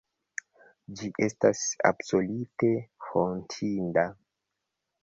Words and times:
Ĝi 1.01 1.09
estas 1.27 1.61
absolute 1.91 2.73
hontinda. 3.11 4.09